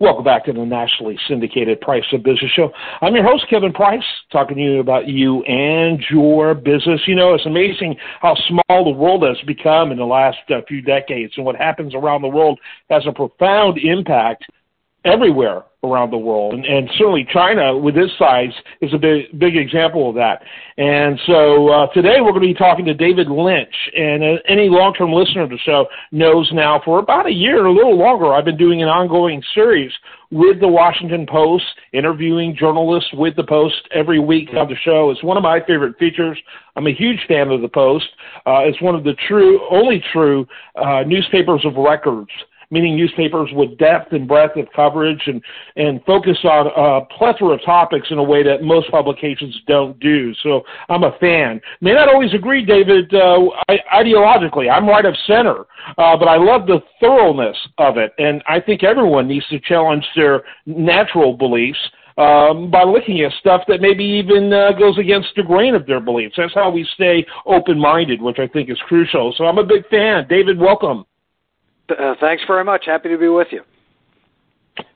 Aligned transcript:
Welcome 0.00 0.22
back 0.22 0.44
to 0.44 0.52
the 0.52 0.64
nationally 0.64 1.18
syndicated 1.26 1.80
Price 1.80 2.04
of 2.12 2.22
Business 2.22 2.52
Show. 2.52 2.70
I'm 3.00 3.16
your 3.16 3.24
host, 3.24 3.46
Kevin 3.50 3.72
Price, 3.72 4.04
talking 4.30 4.56
to 4.56 4.62
you 4.62 4.78
about 4.78 5.08
you 5.08 5.42
and 5.42 6.00
your 6.08 6.54
business. 6.54 7.00
You 7.08 7.16
know, 7.16 7.34
it's 7.34 7.46
amazing 7.46 7.96
how 8.20 8.36
small 8.46 8.84
the 8.84 8.96
world 8.96 9.24
has 9.24 9.36
become 9.44 9.90
in 9.90 9.98
the 9.98 10.04
last 10.04 10.38
uh, 10.50 10.60
few 10.68 10.82
decades, 10.82 11.32
and 11.36 11.44
what 11.44 11.56
happens 11.56 11.96
around 11.96 12.22
the 12.22 12.28
world 12.28 12.60
has 12.90 13.02
a 13.08 13.12
profound 13.12 13.78
impact 13.78 14.44
everywhere 15.04 15.64
around 15.84 16.10
the 16.10 16.18
world. 16.18 16.54
And, 16.54 16.64
and 16.64 16.90
certainly 16.98 17.26
China, 17.32 17.76
with 17.76 17.96
its 17.96 18.12
size, 18.18 18.52
is 18.80 18.92
a 18.92 18.98
big, 18.98 19.38
big 19.38 19.56
example 19.56 20.08
of 20.08 20.16
that. 20.16 20.42
And 20.76 21.18
so 21.26 21.68
uh, 21.68 21.86
today 21.92 22.20
we're 22.20 22.32
going 22.32 22.42
to 22.42 22.48
be 22.48 22.54
talking 22.54 22.84
to 22.86 22.94
David 22.94 23.28
Lynch. 23.28 23.74
And 23.96 24.22
uh, 24.22 24.42
any 24.48 24.68
long 24.68 24.94
term 24.94 25.12
listener 25.12 25.42
of 25.42 25.50
the 25.50 25.58
show 25.58 25.86
knows 26.10 26.50
now 26.52 26.80
for 26.84 26.98
about 26.98 27.26
a 27.26 27.32
year, 27.32 27.66
a 27.66 27.72
little 27.72 27.96
longer, 27.96 28.34
I've 28.34 28.44
been 28.44 28.56
doing 28.56 28.82
an 28.82 28.88
ongoing 28.88 29.42
series 29.54 29.92
with 30.30 30.60
the 30.60 30.68
Washington 30.68 31.26
Post, 31.26 31.64
interviewing 31.92 32.56
journalists 32.58 33.10
with 33.14 33.34
the 33.36 33.44
Post 33.44 33.76
every 33.94 34.18
week 34.18 34.50
on 34.56 34.68
the 34.68 34.76
show. 34.84 35.10
It's 35.10 35.22
one 35.22 35.36
of 35.36 35.42
my 35.42 35.60
favorite 35.60 35.96
features. 35.98 36.38
I'm 36.76 36.86
a 36.86 36.92
huge 36.92 37.20
fan 37.26 37.50
of 37.50 37.62
the 37.62 37.68
Post. 37.68 38.06
Uh, 38.46 38.60
it's 38.64 38.80
one 38.82 38.94
of 38.94 39.04
the 39.04 39.14
true, 39.26 39.60
only 39.70 40.02
true 40.12 40.46
uh, 40.74 41.02
newspapers 41.06 41.64
of 41.64 41.76
records 41.76 42.30
meaning 42.70 42.96
newspapers 42.96 43.50
with 43.52 43.76
depth 43.78 44.12
and 44.12 44.28
breadth 44.28 44.56
of 44.56 44.66
coverage 44.74 45.22
and, 45.26 45.42
and 45.76 46.02
focus 46.04 46.36
on 46.44 46.66
a 46.66 47.06
plethora 47.16 47.54
of 47.54 47.64
topics 47.64 48.08
in 48.10 48.18
a 48.18 48.22
way 48.22 48.42
that 48.42 48.62
most 48.62 48.90
publications 48.90 49.58
don't 49.66 49.98
do. 50.00 50.34
So 50.42 50.62
I'm 50.88 51.04
a 51.04 51.16
fan. 51.18 51.60
May 51.80 51.94
not 51.94 52.08
always 52.08 52.34
agree, 52.34 52.64
David, 52.64 53.12
uh, 53.14 53.38
ideologically. 53.94 54.70
I'm 54.70 54.86
right 54.86 55.04
of 55.04 55.14
center, 55.26 55.60
uh, 55.96 56.16
but 56.16 56.28
I 56.28 56.36
love 56.36 56.66
the 56.66 56.80
thoroughness 57.00 57.56
of 57.78 57.96
it. 57.96 58.12
And 58.18 58.42
I 58.46 58.60
think 58.60 58.84
everyone 58.84 59.28
needs 59.28 59.46
to 59.48 59.60
challenge 59.60 60.04
their 60.14 60.42
natural 60.66 61.36
beliefs. 61.36 61.78
Um, 62.18 62.68
by 62.68 62.82
looking 62.82 63.20
at 63.20 63.30
stuff 63.38 63.62
that 63.68 63.80
maybe 63.80 64.02
even 64.02 64.52
uh, 64.52 64.72
goes 64.72 64.98
against 64.98 65.28
the 65.36 65.44
grain 65.44 65.76
of 65.76 65.86
their 65.86 66.00
beliefs. 66.00 66.34
That's 66.36 66.52
how 66.52 66.68
we 66.68 66.84
stay 66.94 67.24
open 67.46 67.78
minded, 67.78 68.20
which 68.20 68.40
I 68.40 68.48
think 68.48 68.70
is 68.70 68.78
crucial. 68.88 69.32
So 69.38 69.44
I'm 69.44 69.58
a 69.58 69.64
big 69.64 69.86
fan. 69.88 70.26
David, 70.28 70.58
welcome. 70.58 71.06
Uh, 71.90 72.14
thanks 72.20 72.42
very 72.46 72.64
much. 72.64 72.84
Happy 72.86 73.08
to 73.08 73.18
be 73.18 73.28
with 73.28 73.48
you. 73.50 73.62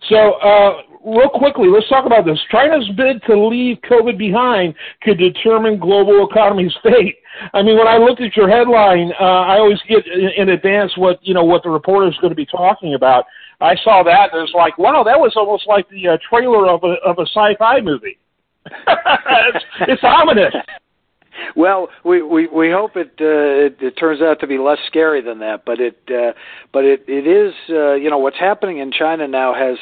So, 0.09 0.35
uh, 0.35 0.83
real 1.05 1.31
quickly, 1.31 1.69
let's 1.69 1.89
talk 1.89 2.07
about 2.07 2.25
this. 2.25 2.39
China's 2.51 2.89
bid 2.97 3.23
to 3.27 3.47
leave 3.47 3.79
COVID 3.91 4.19
behind 4.19 4.75
could 5.03 5.19
determine 5.19 5.79
global 5.79 6.29
economy's 6.31 6.75
fate. 6.83 7.17
I 7.55 7.63
mean, 7.63 7.79
when 7.79 7.89
I 7.89 7.97
looked 7.97 8.21
at 8.21 8.37
your 8.37 8.49
headline, 8.49 9.13
uh, 9.19 9.25
I 9.25 9.59
always 9.59 9.81
get 9.89 10.07
in, 10.07 10.51
advance 10.51 10.93
what 10.97 11.19
you 11.23 11.35
know 11.35 11.45
what 11.45 11.63
the 11.63 11.71
reporter 11.71 12.09
is 12.09 12.17
going 12.21 12.31
to 12.31 12.37
be 12.37 12.47
talking 12.47 12.95
about. 12.95 13.25
I 13.61 13.75
saw 13.83 14.03
that 14.03 14.33
and 14.33 14.39
it 14.39 14.43
was 14.43 14.53
like, 14.55 14.77
wow, 14.77 15.03
that 15.05 15.19
was 15.19 15.33
almost 15.37 15.67
like 15.67 15.89
the 15.89 16.09
uh, 16.09 16.19
trailer 16.29 16.69
of 16.69 16.85
a 16.85 16.95
of 17.05 17.19
a 17.19 17.27
sci-fi 17.27 17.81
movie. 17.81 18.19
it's, 18.67 19.65
it's 19.89 20.05
ominous 20.05 20.55
well, 21.57 21.89
we 22.05 22.23
we 22.23 22.47
we 22.49 22.71
hope 22.71 22.97
it, 22.97 23.13
uh, 23.21 23.67
it 23.67 23.77
it 23.81 23.93
turns 23.93 24.21
out 24.21 24.41
to 24.41 24.47
be 24.47 24.59
less 24.59 24.79
scary 24.87 25.21
than 25.21 25.39
that, 25.41 25.65
but 25.65 25.81
it 25.81 25.99
uh, 26.09 26.33
but 26.73 26.85
it 26.85 27.05
it 27.09 27.27
is 27.27 27.55
uh, 27.71 27.95
you 27.95 28.11
know 28.11 28.19
what's 28.19 28.39
happening 28.39 28.79
in 28.79 28.93
China 28.93 29.27
now 29.29 29.55
has 29.55 29.79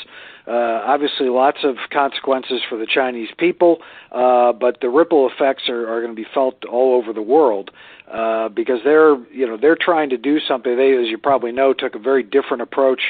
uh, 0.47 0.83
obviously 0.85 1.29
lots 1.29 1.59
of 1.65 1.77
consequences 1.93 2.61
for 2.69 2.77
the 2.77 2.87
Chinese 2.87 3.29
people, 3.39 3.79
uh, 4.13 4.53
but 4.53 4.81
the 4.81 4.89
ripple 4.89 5.29
effects 5.29 5.69
are, 5.69 5.89
are 5.89 6.01
going 6.01 6.15
to 6.15 6.21
be 6.21 6.27
felt 6.33 6.65
all 6.65 6.95
over 6.95 7.13
the 7.13 7.23
world 7.23 7.71
uh, 8.11 8.49
because 8.49 8.81
they're 8.85 9.17
you 9.33 9.47
know 9.47 9.57
they're 9.57 9.79
trying 9.81 10.11
to 10.11 10.17
do 10.17 10.41
something. 10.41 10.77
They, 10.77 10.97
as 10.97 11.07
you 11.07 11.19
probably 11.19 11.53
know, 11.53 11.73
took 11.73 11.95
a 11.95 11.99
very 11.99 12.23
different 12.23 12.63
approach 12.63 13.01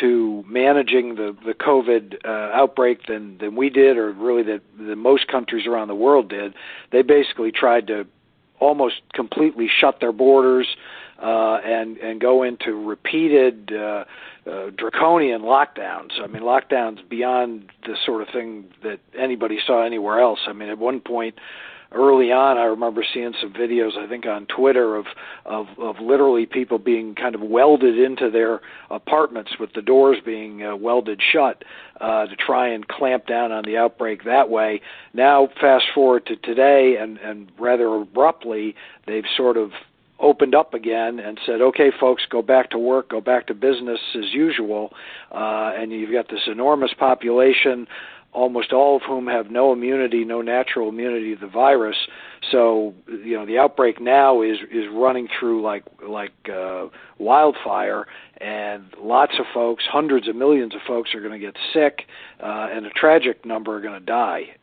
to 0.00 0.44
managing 0.48 1.16
the 1.16 1.36
the 1.44 1.54
COVID 1.54 2.24
uh, 2.24 2.28
outbreak 2.54 3.06
than 3.06 3.38
than 3.38 3.56
we 3.56 3.70
did, 3.70 3.96
or 3.96 4.12
really 4.12 4.42
that 4.44 4.60
the 4.78 4.96
most 4.96 5.28
countries 5.28 5.66
around 5.66 5.88
the 5.88 5.94
world 5.94 6.28
did. 6.28 6.54
They 6.90 7.02
basically 7.02 7.52
tried 7.52 7.86
to 7.88 8.06
almost 8.60 9.02
completely 9.12 9.68
shut 9.68 9.98
their 10.00 10.12
borders 10.12 10.68
uh, 11.22 11.58
and 11.64 11.98
and 11.98 12.20
go 12.20 12.42
into 12.42 12.74
repeated 12.74 13.72
uh, 13.72 14.04
uh, 14.46 14.70
draconian 14.76 15.42
lockdowns. 15.42 16.20
I 16.22 16.26
mean, 16.26 16.42
lockdowns 16.42 17.06
beyond 17.08 17.70
the 17.86 17.96
sort 18.04 18.22
of 18.22 18.28
thing 18.28 18.64
that 18.82 18.98
anybody 19.18 19.58
saw 19.64 19.84
anywhere 19.84 20.20
else. 20.20 20.40
I 20.46 20.52
mean, 20.52 20.68
at 20.68 20.78
one 20.78 21.00
point, 21.00 21.36
early 21.94 22.32
on, 22.32 22.58
I 22.58 22.64
remember 22.64 23.04
seeing 23.12 23.32
some 23.40 23.52
videos, 23.52 23.96
I 23.96 24.08
think 24.08 24.26
on 24.26 24.46
Twitter, 24.46 24.96
of 24.96 25.06
of, 25.44 25.66
of 25.78 25.96
literally 26.00 26.46
people 26.46 26.78
being 26.78 27.14
kind 27.14 27.34
of 27.34 27.40
welded 27.40 27.98
into 27.98 28.30
their 28.30 28.60
apartments 28.90 29.52
with 29.58 29.72
the 29.74 29.82
doors 29.82 30.18
being 30.24 30.62
uh, 30.64 30.76
welded 30.76 31.20
shut 31.32 31.64
uh, 32.00 32.26
to 32.26 32.36
try 32.36 32.68
and 32.68 32.86
clamp 32.88 33.26
down 33.26 33.52
on 33.52 33.64
the 33.64 33.76
outbreak 33.76 34.24
that 34.24 34.48
way. 34.50 34.80
Now, 35.12 35.48
fast 35.60 35.86
forward 35.94 36.26
to 36.26 36.36
today, 36.36 36.96
and 37.00 37.18
and 37.18 37.50
rather 37.58 37.86
abruptly, 37.94 38.74
they've 39.06 39.24
sort 39.36 39.56
of 39.56 39.72
opened 40.18 40.54
up 40.54 40.72
again 40.72 41.18
and 41.18 41.38
said, 41.44 41.60
"Okay, 41.60 41.90
folks, 41.98 42.22
go 42.30 42.42
back 42.42 42.70
to 42.70 42.78
work, 42.78 43.08
go 43.08 43.20
back 43.20 43.46
to 43.48 43.54
business 43.54 44.00
as 44.14 44.32
usual." 44.32 44.92
Uh, 45.32 45.72
and 45.76 45.92
you've 45.92 46.12
got 46.12 46.28
this 46.28 46.46
enormous 46.46 46.92
population 46.94 47.86
almost 48.32 48.72
all 48.72 48.96
of 48.96 49.02
whom 49.02 49.26
have 49.26 49.50
no 49.50 49.72
immunity, 49.72 50.24
no 50.24 50.40
natural 50.40 50.88
immunity 50.88 51.34
to 51.34 51.40
the 51.40 51.46
virus. 51.46 51.96
So 52.50 52.94
you 53.06 53.36
know 53.36 53.46
the 53.46 53.58
outbreak 53.58 54.00
now 54.00 54.42
is 54.42 54.58
is 54.70 54.84
running 54.92 55.28
through 55.38 55.62
like 55.62 55.84
like 56.06 56.32
uh, 56.52 56.86
wildfire, 57.18 58.06
and 58.38 58.84
lots 58.98 59.32
of 59.38 59.46
folks, 59.54 59.84
hundreds 59.90 60.28
of 60.28 60.36
millions 60.36 60.74
of 60.74 60.80
folks, 60.86 61.14
are 61.14 61.20
going 61.20 61.32
to 61.32 61.38
get 61.38 61.56
sick, 61.72 62.06
uh, 62.42 62.68
and 62.72 62.86
a 62.86 62.90
tragic 62.90 63.44
number 63.44 63.76
are 63.76 63.80
going 63.80 63.98
to 63.98 64.04
die. 64.04 64.56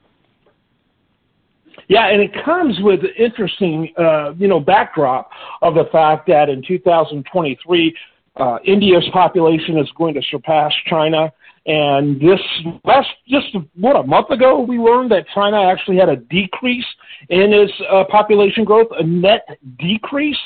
Yeah, 1.87 2.07
and 2.07 2.21
it 2.21 2.31
comes 2.43 2.77
with 2.81 2.99
interesting, 3.17 3.93
uh, 3.97 4.33
you 4.37 4.47
know, 4.47 4.59
backdrop 4.59 5.31
of 5.61 5.75
the 5.75 5.85
fact 5.91 6.27
that 6.27 6.49
in 6.49 6.61
2023, 6.61 7.95
uh, 8.39 8.57
India's 8.65 9.07
population 9.13 9.77
is 9.77 9.87
going 9.97 10.13
to 10.15 10.21
surpass 10.31 10.73
China 10.87 11.31
and 11.69 12.19
this 12.19 12.39
last, 12.83 13.09
just 13.27 13.47
what 13.75 13.95
a 13.95 14.01
month 14.03 14.31
ago, 14.31 14.59
we 14.59 14.79
learned 14.79 15.11
that 15.11 15.25
China 15.35 15.61
actually 15.61 15.97
had 15.97 16.09
a 16.09 16.15
decrease 16.15 16.85
in 17.29 17.53
its 17.53 17.71
uh, 17.91 18.05
population 18.09 18.63
growth, 18.63 18.87
a 18.97 19.03
net 19.03 19.45
decrease. 19.77 20.37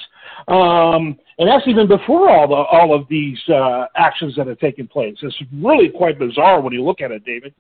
Um, 0.50 1.18
and 1.38 1.48
that's 1.48 1.66
even 1.68 1.88
before 1.88 2.30
all 2.30 2.48
the 2.48 2.56
all 2.56 2.94
of 2.94 3.08
these 3.08 3.40
uh, 3.48 3.86
actions 3.96 4.36
that 4.36 4.48
have 4.48 4.60
taken 4.60 4.88
place. 4.88 5.16
It's 5.22 5.38
really 5.62 5.90
quite 5.90 6.20
bizarre 6.20 6.60
when 6.60 6.74
you 6.74 6.84
look 6.84 7.00
at 7.00 7.12
it, 7.12 7.24
David. 7.24 7.54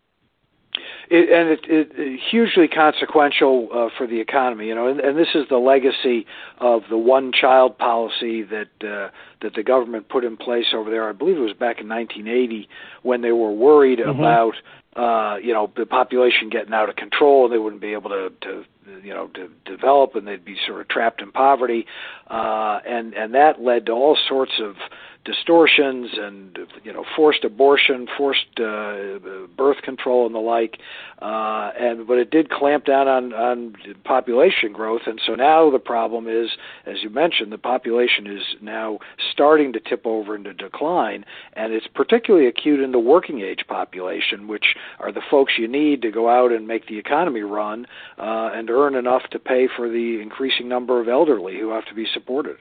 It, 1.15 1.29
and 1.29 1.49
it, 1.49 1.59
it, 1.69 1.91
it 1.95 2.19
hugely 2.31 2.67
consequential 2.67 3.69
uh, 3.71 3.89
for 3.95 4.07
the 4.07 4.19
economy, 4.19 4.69
you 4.69 4.73
know, 4.73 4.87
and, 4.87 4.99
and 4.99 5.15
this 5.15 5.27
is 5.35 5.45
the 5.47 5.57
legacy 5.59 6.25
of 6.57 6.81
the 6.89 6.97
one-child 6.97 7.77
policy 7.77 8.41
that 8.41 8.71
uh, 8.81 9.09
that 9.43 9.53
the 9.53 9.61
government 9.61 10.09
put 10.09 10.23
in 10.23 10.37
place 10.37 10.73
over 10.73 10.89
there. 10.89 11.07
I 11.07 11.11
believe 11.11 11.37
it 11.37 11.41
was 11.41 11.53
back 11.53 11.79
in 11.79 11.87
1980 11.87 12.67
when 13.03 13.21
they 13.21 13.31
were 13.31 13.51
worried 13.51 13.99
mm-hmm. 13.99 14.09
about 14.09 14.55
uh, 14.95 15.37
you 15.37 15.53
know 15.53 15.71
the 15.77 15.85
population 15.85 16.49
getting 16.49 16.73
out 16.73 16.89
of 16.89 16.95
control. 16.95 17.45
And 17.45 17.53
they 17.53 17.59
wouldn't 17.59 17.83
be 17.83 17.93
able 17.93 18.09
to, 18.09 18.31
to 18.41 18.63
you 19.03 19.13
know 19.13 19.27
to 19.35 19.51
develop, 19.65 20.15
and 20.15 20.27
they'd 20.27 20.43
be 20.43 20.57
sort 20.65 20.81
of 20.81 20.87
trapped 20.87 21.21
in 21.21 21.31
poverty, 21.31 21.85
uh, 22.27 22.79
and 22.87 23.13
and 23.13 23.35
that 23.35 23.61
led 23.61 23.85
to 23.85 23.91
all 23.91 24.17
sorts 24.27 24.53
of 24.59 24.77
distortions 25.25 26.09
and 26.17 26.57
you 26.83 26.91
know 26.91 27.05
forced 27.15 27.43
abortion, 27.43 28.07
forced 28.17 28.59
uh, 28.59 29.19
birth 29.55 29.81
control, 29.83 30.25
and 30.25 30.35
the 30.35 30.39
like. 30.39 30.79
Uh, 31.21 31.71
and 31.79 32.05
but 32.05 32.17
it 32.17 32.29
did 32.29 32.49
clamp 32.49 32.85
down 32.85 33.07
on 33.07 33.33
on 33.33 33.75
population 34.03 34.73
growth, 34.73 35.03
and 35.05 35.21
so 35.25 35.35
now 35.35 35.69
the 35.69 35.79
problem 35.79 36.27
is, 36.27 36.51
as 36.85 37.01
you 37.01 37.09
mentioned, 37.09 37.51
the 37.51 37.57
population 37.57 38.27
is 38.27 38.43
now 38.61 38.99
starting 39.31 39.71
to 39.73 39.79
tip 39.79 40.05
over 40.05 40.35
into 40.35 40.53
decline, 40.53 41.23
and 41.53 41.73
it's 41.73 41.87
particularly 41.87 42.47
acute 42.47 42.79
in 42.79 42.91
the 42.91 42.99
working 42.99 43.41
age 43.41 43.65
population, 43.67 44.47
which 44.47 44.75
are 44.99 45.11
the 45.11 45.21
folks 45.31 45.53
you 45.57 45.67
need 45.67 46.01
to 46.01 46.11
go 46.11 46.29
out 46.29 46.51
and 46.51 46.67
make 46.67 46.87
the 46.87 46.97
economy 46.97 47.41
run 47.41 47.85
uh, 48.17 48.49
and 48.53 48.69
earn 48.69 48.95
enough 48.95 49.23
to 49.31 49.39
pay 49.39 49.67
for 49.73 49.89
the 49.89 50.19
increasing 50.21 50.67
number 50.67 50.99
of 50.99 51.07
elderly 51.07 51.57
who 51.59 51.69
have 51.69 51.85
to 51.85 51.93
be 51.93 52.05
supported. 52.13 52.57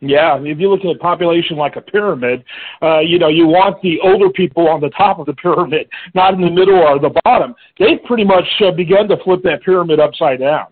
Yeah, 0.00 0.38
if 0.42 0.58
you 0.58 0.68
look 0.68 0.80
at 0.80 0.94
a 0.94 0.98
population 0.98 1.56
like 1.56 1.76
a 1.76 1.80
pyramid, 1.80 2.44
uh, 2.82 2.98
you 2.98 3.18
know, 3.18 3.28
you 3.28 3.46
want 3.46 3.80
the 3.80 3.98
older 4.00 4.28
people 4.28 4.68
on 4.68 4.80
the 4.80 4.90
top 4.90 5.18
of 5.18 5.26
the 5.26 5.32
pyramid, 5.32 5.88
not 6.14 6.34
in 6.34 6.42
the 6.42 6.50
middle 6.50 6.76
or 6.76 6.98
the 6.98 7.18
bottom. 7.24 7.54
They've 7.78 8.02
pretty 8.04 8.24
much 8.24 8.44
uh, 8.60 8.72
begun 8.72 9.08
to 9.08 9.16
flip 9.24 9.42
that 9.44 9.62
pyramid 9.62 9.98
upside 9.98 10.40
down. 10.40 10.66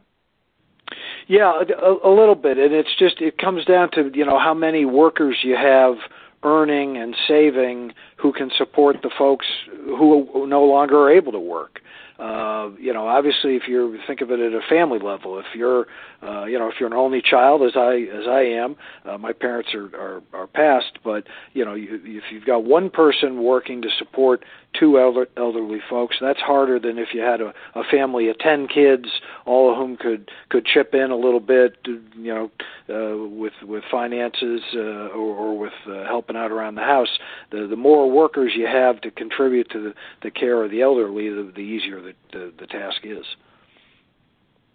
Yeah, 1.26 1.62
a, 1.82 2.06
a 2.06 2.12
little 2.12 2.34
bit, 2.34 2.58
and 2.58 2.74
it's 2.74 2.94
just 2.98 3.22
it 3.22 3.38
comes 3.38 3.64
down 3.64 3.90
to 3.92 4.10
you 4.12 4.26
know 4.26 4.38
how 4.38 4.52
many 4.52 4.84
workers 4.84 5.36
you 5.42 5.56
have 5.56 5.94
earning 6.42 6.98
and 6.98 7.16
saving 7.26 7.92
who 8.16 8.30
can 8.30 8.50
support 8.58 8.96
the 9.02 9.10
folks 9.16 9.46
who 9.86 10.46
no 10.46 10.64
longer 10.64 10.98
are 10.98 11.10
able 11.10 11.32
to 11.32 11.40
work. 11.40 11.80
Uh, 12.18 12.70
you 12.78 12.92
know, 12.92 13.08
obviously, 13.08 13.56
if 13.56 13.64
you 13.66 13.98
think 14.06 14.20
of 14.20 14.30
it 14.30 14.38
at 14.38 14.52
a 14.52 14.60
family 14.68 15.00
level, 15.00 15.38
if 15.38 15.46
you're, 15.54 15.86
uh, 16.22 16.44
you 16.44 16.58
know, 16.58 16.68
if 16.68 16.74
you're 16.78 16.88
an 16.88 16.94
only 16.94 17.20
child, 17.20 17.62
as 17.62 17.72
I 17.76 18.06
as 18.12 18.28
I 18.28 18.42
am, 18.42 18.76
uh, 19.04 19.18
my 19.18 19.32
parents 19.32 19.70
are, 19.74 19.90
are 19.96 20.22
are 20.32 20.46
passed, 20.46 20.98
but 21.02 21.24
you 21.54 21.64
know, 21.64 21.74
you, 21.74 22.00
if 22.04 22.24
you've 22.30 22.44
got 22.44 22.64
one 22.64 22.88
person 22.88 23.42
working 23.42 23.82
to 23.82 23.88
support 23.98 24.44
two 24.78 24.98
elder, 24.98 25.26
elderly 25.36 25.80
folks, 25.90 26.16
that's 26.20 26.40
harder 26.40 26.78
than 26.78 26.98
if 26.98 27.08
you 27.14 27.20
had 27.20 27.40
a, 27.40 27.52
a 27.74 27.82
family 27.90 28.28
of 28.28 28.38
ten 28.38 28.68
kids, 28.68 29.06
all 29.44 29.70
of 29.72 29.76
whom 29.76 29.96
could 29.96 30.30
could 30.50 30.64
chip 30.64 30.94
in 30.94 31.10
a 31.10 31.16
little 31.16 31.40
bit, 31.40 31.78
you 31.84 32.32
know, 32.32 32.50
uh, 32.88 33.26
with 33.26 33.54
with 33.62 33.82
finances 33.90 34.60
uh, 34.76 35.08
or, 35.08 35.34
or 35.36 35.58
with 35.58 35.72
uh, 35.88 36.04
helping 36.04 36.36
out 36.36 36.52
around 36.52 36.76
the 36.76 36.82
house. 36.82 37.18
The 37.50 37.66
the 37.66 37.76
more 37.76 38.08
workers 38.08 38.52
you 38.56 38.66
have 38.66 39.00
to 39.00 39.10
contribute 39.10 39.68
to 39.70 39.82
the, 39.82 39.94
the 40.22 40.30
care 40.30 40.62
of 40.62 40.70
the 40.70 40.82
elderly, 40.82 41.28
the, 41.28 41.50
the 41.52 41.60
easier 41.60 42.03
the, 42.04 42.12
the, 42.32 42.52
the 42.60 42.66
task 42.66 42.98
is. 43.04 43.24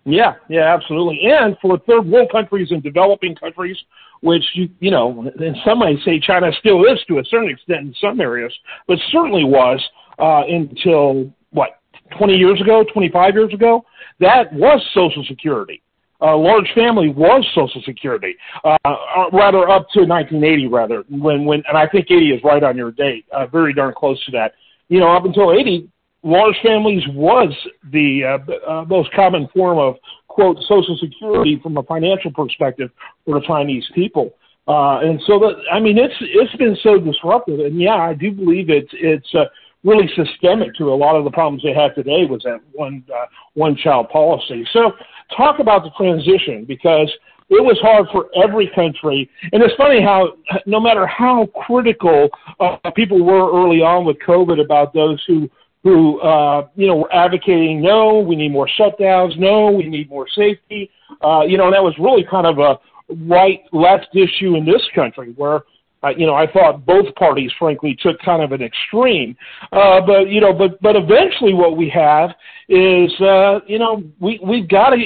Yeah, 0.06 0.36
yeah, 0.50 0.74
absolutely. 0.74 1.20
And 1.24 1.56
for 1.62 1.78
third 1.80 2.08
world 2.08 2.30
countries 2.32 2.70
and 2.72 2.82
developing 2.82 3.36
countries, 3.36 3.78
which 4.22 4.44
you 4.54 4.70
you 4.80 4.92
know, 4.92 5.32
in 5.40 5.56
some 5.66 5.80
ways 5.80 6.00
say 6.04 6.20
China 6.20 6.52
still 6.60 6.84
is 6.86 7.00
to 7.08 7.20
a 7.20 7.24
certain 7.26 7.50
extent 7.50 7.82
in 7.82 7.96
some 8.02 8.20
areas, 8.20 8.54
but 8.88 8.98
certainly 9.12 9.44
was 9.44 9.82
uh, 10.18 10.44
until 10.48 11.32
what 11.52 11.80
20 12.18 12.34
years 12.34 12.60
ago, 12.62 12.84
25 12.92 13.34
years 13.34 13.54
ago. 13.54 13.86
That 14.20 14.52
was 14.54 14.82
Social 14.94 15.24
Security. 15.28 15.82
A 16.22 16.36
large 16.36 16.70
family 16.76 17.10
was 17.10 17.48
Social 17.56 17.82
Security, 17.86 18.36
uh, 18.66 18.78
uh 18.84 19.30
rather 19.32 19.70
up 19.70 19.88
to 19.94 20.02
1980, 20.02 20.68
rather 20.68 21.04
when 21.10 21.46
when, 21.46 21.64
and 21.68 21.78
I 21.78 21.88
think 21.88 22.08
80 22.10 22.32
is 22.32 22.42
right 22.44 22.62
on 22.62 22.76
your 22.76 22.92
date, 22.92 23.26
uh, 23.32 23.48
very 23.48 23.74
darn 23.74 23.94
close 23.96 24.24
to 24.26 24.32
that. 24.32 24.54
You 24.90 25.00
know, 25.00 25.16
up 25.16 25.24
until 25.24 25.54
80, 25.54 25.88
large 26.24 26.56
families 26.64 27.04
was 27.10 27.54
the 27.92 28.24
uh, 28.24 28.72
uh, 28.72 28.86
most 28.86 29.12
common 29.14 29.48
form 29.54 29.78
of 29.78 29.96
quote 30.28 30.58
social 30.68 30.98
security 30.98 31.60
from 31.62 31.78
a 31.78 31.84
financial 31.84 32.32
perspective 32.32 32.90
for 33.26 33.40
the 33.40 33.46
Chinese 33.46 33.86
people. 33.94 34.34
Uh, 34.68 35.00
and 35.00 35.20
so 35.26 35.40
that 35.40 35.56
I 35.72 35.80
mean 35.80 35.98
it's 35.98 36.14
it's 36.20 36.56
been 36.58 36.78
so 36.84 37.00
disruptive, 37.00 37.60
and 37.60 37.80
yeah, 37.80 37.96
I 37.96 38.14
do 38.14 38.32
believe 38.32 38.70
it's 38.70 38.92
it's 38.94 39.34
uh, 39.34 39.46
really 39.84 40.08
systemic 40.16 40.76
to 40.76 40.94
a 40.94 40.96
lot 40.96 41.16
of 41.16 41.24
the 41.24 41.32
problems 41.32 41.64
they 41.64 41.74
have 41.74 41.96
today 41.96 42.26
with 42.30 42.44
that 42.44 42.60
one 42.74 43.04
uh, 43.12 43.26
one 43.56 43.76
child 43.76 44.10
policy. 44.10 44.68
So 44.72 44.92
talk 45.36 45.60
about 45.60 45.84
the 45.84 45.92
transition 45.98 46.66
because 46.66 47.12
it 47.50 47.64
was 47.64 47.80
hard 47.82 48.06
for 48.12 48.30
every 48.42 48.70
country. 48.76 49.28
And 49.52 49.64
it's 49.64 49.74
funny 49.76 50.04
how 50.04 50.34
no 50.68 50.80
matter 50.80 51.08
how 51.08 51.48
critical 51.66 52.30
uh, 52.60 52.78
people 52.96 53.24
were 53.24 53.52
early 53.52 53.82
on 53.82 54.06
with 54.06 54.18
COVID 54.20 54.64
about 54.64 54.94
those 54.94 55.24
who 55.26 55.50
who 55.84 56.20
uh, 56.20 56.68
you 56.76 56.88
know 56.88 56.98
were 56.98 57.14
advocating 57.14 57.82
no, 57.82 58.20
we 58.20 58.36
need 58.36 58.52
more 58.52 58.70
shutdowns, 58.80 59.38
no, 59.38 59.72
we 59.72 59.84
need 59.88 60.10
more 60.10 60.28
safety. 60.36 60.90
Uh, 61.22 61.42
you 61.42 61.58
know, 61.58 61.66
and 61.66 61.74
that 61.74 61.84
was 61.84 61.96
really 62.00 62.24
kind 62.30 62.46
of 62.46 62.60
a 62.60 62.80
right 63.28 63.62
left 63.72 64.08
issue 64.14 64.56
in 64.56 64.66
this 64.66 64.82
country 64.94 65.34
where 65.36 65.62
uh, 66.04 66.10
you 66.10 66.26
know, 66.26 66.34
I 66.34 66.50
thought 66.52 66.86
both 66.86 67.14
parties, 67.16 67.52
frankly, 67.60 67.98
took 68.02 68.20
kind 68.20 68.42
of 68.42 68.52
an 68.52 68.62
extreme. 68.62 69.36
Uh, 69.72 70.00
but 70.06 70.30
you 70.30 70.40
know, 70.40 70.54
but 70.54 70.82
but 70.82 70.96
eventually, 70.96 71.54
what 71.54 71.76
we 71.76 71.90
have 71.90 72.32
is, 72.70 73.12
uh, 73.20 73.60
you 73.68 73.80
know, 73.80 74.04
we 74.20 74.40
we've 74.44 74.68
got 74.70 74.92
to. 74.92 74.98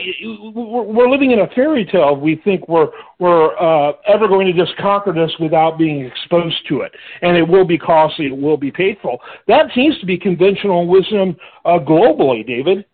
We're, 0.53 0.83
we're 0.83 1.09
living 1.09 1.31
in 1.31 1.39
a 1.39 1.47
fairy 1.47 1.85
tale. 1.85 2.15
We 2.15 2.39
think 2.43 2.67
we're 2.67 2.89
we're 3.19 3.57
uh, 3.57 3.93
ever 4.07 4.27
going 4.27 4.45
to 4.47 4.53
just 4.53 4.77
conquer 4.77 5.13
this 5.13 5.31
without 5.39 5.77
being 5.77 6.05
exposed 6.05 6.67
to 6.69 6.81
it, 6.81 6.91
and 7.21 7.35
it 7.35 7.47
will 7.47 7.65
be 7.65 7.77
costly. 7.77 8.27
It 8.27 8.37
will 8.37 8.57
be 8.57 8.71
painful. 8.71 9.19
That 9.47 9.67
seems 9.73 9.97
to 9.99 10.05
be 10.05 10.17
conventional 10.17 10.87
wisdom 10.87 11.35
uh, 11.65 11.79
globally, 11.79 12.45
David. 12.45 12.85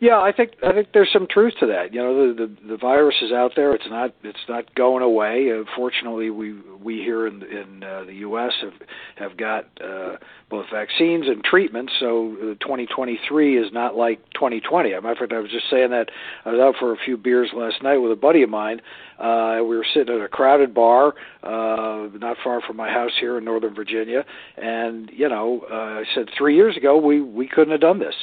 Yeah, 0.00 0.18
I 0.18 0.32
think 0.32 0.52
I 0.66 0.72
think 0.72 0.88
there's 0.94 1.12
some 1.12 1.26
truth 1.30 1.52
to 1.60 1.66
that. 1.66 1.92
You 1.92 2.00
know, 2.00 2.34
the 2.34 2.46
the, 2.46 2.68
the 2.68 2.76
virus 2.78 3.16
is 3.20 3.32
out 3.32 3.52
there. 3.54 3.74
It's 3.74 3.84
not 3.90 4.14
it's 4.24 4.38
not 4.48 4.74
going 4.74 5.02
away. 5.02 5.52
Uh, 5.52 5.64
fortunately, 5.76 6.30
we 6.30 6.54
we 6.82 6.96
here 6.96 7.26
in 7.26 7.42
in 7.42 7.84
uh, 7.84 8.04
the 8.04 8.14
U.S. 8.14 8.52
have 8.62 8.72
have 9.16 9.36
got 9.36 9.66
uh, 9.84 10.16
both 10.48 10.64
vaccines 10.72 11.26
and 11.28 11.44
treatments. 11.44 11.92
So 12.00 12.32
uh, 12.32 12.64
2023 12.64 13.58
is 13.58 13.70
not 13.74 13.94
like 13.94 14.24
2020. 14.32 14.94
As 14.94 14.98
a 14.98 15.02
matter 15.02 15.12
of 15.12 15.18
fact, 15.18 15.32
I 15.34 15.38
was 15.38 15.50
just 15.50 15.68
saying 15.70 15.90
that 15.90 16.08
I 16.46 16.52
was 16.52 16.60
out 16.60 16.76
for 16.80 16.94
a 16.94 16.96
few 17.04 17.18
beers 17.18 17.50
last 17.54 17.82
night 17.82 17.98
with 17.98 18.10
a 18.10 18.16
buddy 18.16 18.42
of 18.42 18.48
mine. 18.48 18.80
Uh, 19.18 19.58
we 19.58 19.76
were 19.76 19.86
sitting 19.92 20.14
at 20.14 20.22
a 20.22 20.28
crowded 20.28 20.72
bar, 20.72 21.12
uh, 21.42 22.08
not 22.18 22.38
far 22.42 22.62
from 22.62 22.78
my 22.78 22.88
house 22.88 23.12
here 23.20 23.36
in 23.36 23.44
Northern 23.44 23.74
Virginia, 23.74 24.24
and 24.56 25.10
you 25.12 25.28
know, 25.28 25.60
uh, 25.70 26.00
I 26.00 26.04
said 26.14 26.30
three 26.38 26.56
years 26.56 26.74
ago 26.78 26.96
we 26.96 27.20
we 27.20 27.46
couldn't 27.46 27.72
have 27.72 27.82
done 27.82 27.98
this 27.98 28.14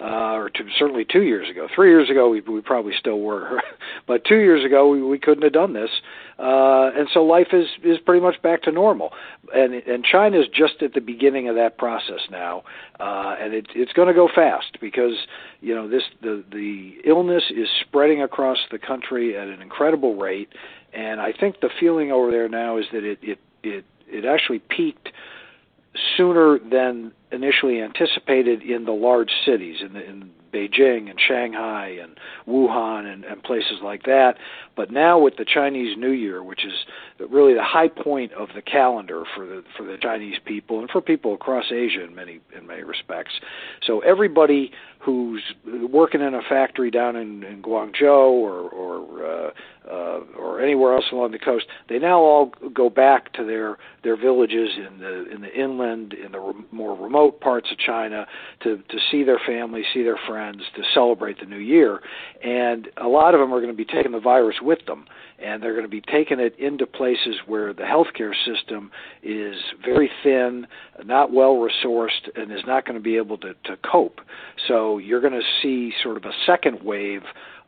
uh, 0.00 0.34
or 0.34 0.50
two, 0.50 0.66
certainly 0.76 1.04
two 1.04 1.22
years 1.22 1.48
ago. 1.48 1.68
Three 1.72 1.90
years 1.90 2.10
ago, 2.10 2.28
we, 2.28 2.40
we 2.40 2.60
probably 2.60 2.92
still 2.98 3.20
were, 3.20 3.62
but 4.06 4.24
two 4.24 4.38
years 4.38 4.64
ago, 4.64 4.88
we, 4.88 5.02
we 5.02 5.18
couldn't 5.18 5.42
have 5.44 5.52
done 5.52 5.72
this. 5.72 5.90
Uh, 6.36 6.90
and 6.96 7.08
so 7.14 7.22
life 7.22 7.48
is 7.52 7.68
is 7.84 7.98
pretty 7.98 8.20
much 8.20 8.42
back 8.42 8.62
to 8.62 8.72
normal. 8.72 9.12
And 9.54 9.74
and 9.74 10.04
China 10.04 10.40
is 10.40 10.46
just 10.48 10.82
at 10.82 10.94
the 10.94 11.00
beginning 11.00 11.48
of 11.48 11.54
that 11.54 11.78
process 11.78 12.20
now, 12.28 12.64
uh, 12.98 13.36
and 13.40 13.54
it, 13.54 13.68
it's 13.74 13.92
going 13.92 14.08
to 14.08 14.14
go 14.14 14.28
fast 14.34 14.78
because 14.80 15.14
you 15.60 15.74
know 15.74 15.88
this 15.88 16.02
the 16.22 16.42
the 16.50 16.96
illness 17.04 17.44
is 17.50 17.68
spreading 17.80 18.20
across 18.20 18.58
the 18.72 18.78
country 18.78 19.36
at 19.36 19.46
an 19.46 19.62
incredible 19.62 20.16
rate, 20.16 20.48
and 20.92 21.20
I 21.20 21.32
think 21.32 21.60
the 21.60 21.70
feeling 21.78 22.10
over 22.10 22.32
there 22.32 22.48
now 22.48 22.78
is 22.78 22.86
that 22.92 23.04
it 23.04 23.20
it 23.22 23.38
it 23.62 23.84
it 24.08 24.24
actually 24.24 24.58
peaked 24.58 25.10
sooner 26.16 26.58
than 26.58 27.12
initially 27.30 27.80
anticipated 27.80 28.62
in 28.62 28.84
the 28.84 28.92
large 28.92 29.30
cities 29.44 29.76
in, 29.80 29.92
the, 29.92 30.08
in 30.08 30.30
Beijing 30.54 31.10
and 31.10 31.18
Shanghai 31.20 31.98
and 32.00 32.16
Wuhan 32.46 33.12
and, 33.12 33.24
and 33.24 33.42
places 33.42 33.78
like 33.82 34.04
that. 34.04 34.36
But 34.76 34.90
now 34.90 35.18
with 35.18 35.36
the 35.36 35.44
Chinese 35.44 35.96
New 35.98 36.10
Year, 36.10 36.42
which 36.42 36.64
is 36.64 36.72
really 37.28 37.54
the 37.54 37.64
high 37.64 37.88
point 37.88 38.32
of 38.32 38.48
the 38.54 38.62
calendar 38.62 39.24
for 39.34 39.46
the 39.46 39.64
for 39.76 39.84
the 39.84 39.96
Chinese 40.00 40.36
people 40.44 40.80
and 40.80 40.90
for 40.90 41.00
people 41.00 41.34
across 41.34 41.66
Asia 41.72 42.04
in 42.04 42.14
many 42.14 42.40
in 42.56 42.66
many 42.66 42.82
respects. 42.82 43.32
So 43.84 44.00
everybody 44.00 44.70
who's 45.00 45.42
working 45.90 46.20
in 46.20 46.34
a 46.34 46.42
factory 46.48 46.90
down 46.90 47.16
in, 47.16 47.42
in 47.42 47.62
Guangzhou 47.62 48.30
or 48.30 48.68
or 48.70 49.26
uh, 49.26 49.50
uh, 49.90 50.20
or 50.38 50.60
anywhere 50.60 50.94
else 50.94 51.04
along 51.12 51.32
the 51.32 51.38
coast, 51.38 51.66
they 51.88 51.98
now 51.98 52.20
all 52.20 52.52
go 52.72 52.88
back 52.88 53.32
to 53.34 53.44
their 53.44 53.78
their 54.02 54.16
villages 54.16 54.70
in 54.76 54.98
the 54.98 55.30
in 55.30 55.40
the 55.40 55.52
inland, 55.52 56.14
in 56.14 56.32
the 56.32 56.40
re- 56.40 56.64
more 56.70 56.96
remote 56.96 57.40
parts 57.40 57.70
of 57.70 57.78
China, 57.78 58.26
to 58.62 58.78
to 58.88 58.98
see 59.10 59.24
their 59.24 59.40
family, 59.46 59.82
see 59.92 60.02
their 60.02 60.18
friends, 60.26 60.62
to 60.76 60.82
celebrate 60.94 61.38
the 61.40 61.46
new 61.46 61.58
year. 61.58 62.00
And 62.42 62.88
a 62.96 63.08
lot 63.08 63.34
of 63.34 63.40
them 63.40 63.52
are 63.52 63.60
going 63.60 63.72
to 63.72 63.76
be 63.76 63.84
taking 63.84 64.12
the 64.12 64.20
virus 64.20 64.56
with 64.62 64.84
them, 64.86 65.06
and 65.38 65.62
they're 65.62 65.74
going 65.74 65.84
to 65.84 65.88
be 65.88 66.00
taking 66.00 66.40
it 66.40 66.58
into 66.58 66.86
places 66.86 67.36
where 67.46 67.72
the 67.72 67.82
healthcare 67.82 68.32
system 68.44 68.90
is 69.22 69.56
very 69.84 70.10
thin, 70.22 70.66
not 71.04 71.32
well 71.32 71.56
resourced, 71.56 72.28
and 72.36 72.52
is 72.52 72.64
not 72.66 72.86
going 72.86 72.96
to 72.96 73.02
be 73.02 73.16
able 73.16 73.36
to 73.38 73.54
to 73.64 73.76
cope. 73.90 74.20
So 74.66 74.98
you're 74.98 75.20
going 75.20 75.34
to 75.34 75.42
see 75.62 75.92
sort 76.02 76.16
of 76.16 76.24
a 76.24 76.32
second 76.46 76.82
wave 76.82 77.22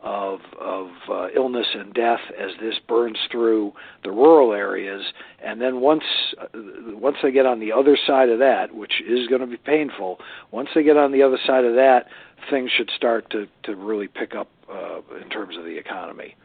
of 0.07 0.39
of 0.61 0.89
uh, 1.11 1.27
illness 1.35 1.67
and 1.75 1.93
death 1.93 2.21
as 2.39 2.53
this 2.61 2.77
burns 2.87 3.19
through 3.31 3.73
the 4.05 4.11
rural 4.11 4.53
areas. 4.53 5.03
And 5.45 5.61
then 5.61 5.81
once 5.81 6.05
uh, 6.41 6.47
once 6.93 7.17
they 7.25 7.33
get 7.33 7.45
on 7.45 7.59
the 7.59 7.73
other 7.73 7.99
side 8.07 8.29
of 8.29 8.39
that 8.39 8.73
which 8.73 9.03
is 9.07 9.27
going 9.27 9.41
to 9.41 9.47
be 9.49 9.57
painful 9.57 10.19
once 10.53 10.69
they 10.75 10.85
get 10.85 10.97
on 10.97 11.11
the 11.11 11.23
other 11.23 11.39
side 11.45 11.65
of 11.65 11.75
that 11.75 12.07
things 12.51 12.71
should 12.71 12.91
start 12.97 13.29
to 13.31 13.49
to 13.65 13.75
really 13.75 14.07
pick 14.07 14.35
up 14.35 14.49
uh, 14.73 15.01
in 15.21 15.29
terms 15.29 15.57
of 15.57 15.65
the 15.65 15.77
economy 15.77 16.37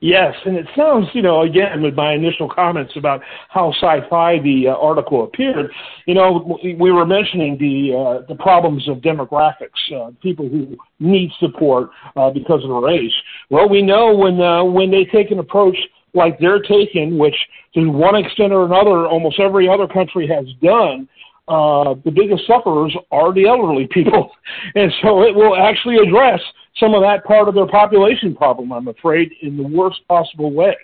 Yes, 0.00 0.32
and 0.44 0.56
it 0.56 0.66
sounds, 0.76 1.08
you 1.12 1.22
know, 1.22 1.42
again 1.42 1.82
with 1.82 1.94
my 1.94 2.12
initial 2.12 2.48
comments 2.48 2.92
about 2.94 3.20
how 3.48 3.72
sci-fi 3.72 4.38
the 4.38 4.68
uh, 4.68 4.76
article 4.76 5.24
appeared, 5.24 5.72
you 6.06 6.14
know, 6.14 6.56
we 6.62 6.92
were 6.92 7.04
mentioning 7.04 7.58
the 7.58 7.96
uh, 7.96 8.26
the 8.28 8.36
problems 8.36 8.88
of 8.88 8.98
demographics, 8.98 9.80
uh, 9.92 10.12
people 10.22 10.48
who 10.48 10.76
need 11.00 11.32
support 11.40 11.90
uh, 12.14 12.30
because 12.30 12.62
of 12.62 12.70
race. 12.80 13.12
Well, 13.50 13.68
we 13.68 13.82
know 13.82 14.14
when 14.14 14.40
uh, 14.40 14.62
when 14.62 14.88
they 14.92 15.04
take 15.04 15.32
an 15.32 15.40
approach 15.40 15.76
like 16.14 16.38
they're 16.38 16.62
taking, 16.62 17.18
which 17.18 17.36
to 17.74 17.88
one 17.88 18.14
extent 18.14 18.52
or 18.52 18.66
another, 18.66 19.08
almost 19.08 19.40
every 19.40 19.68
other 19.68 19.88
country 19.88 20.28
has 20.28 20.46
done. 20.62 21.08
Uh, 21.48 21.94
the 22.04 22.10
biggest 22.10 22.46
sufferers 22.46 22.94
are 23.10 23.32
the 23.32 23.46
elderly 23.46 23.88
people, 23.90 24.30
and 24.74 24.92
so 25.02 25.22
it 25.22 25.34
will 25.34 25.56
actually 25.56 25.96
address 25.96 26.40
some 26.80 26.94
of 26.94 27.02
that 27.02 27.24
part 27.24 27.48
of 27.48 27.54
their 27.54 27.66
population 27.66 28.34
problem, 28.34 28.72
I'm 28.72 28.88
afraid, 28.88 29.32
in 29.42 29.56
the 29.56 29.62
worst 29.62 30.00
possible 30.08 30.52
way. 30.52 30.76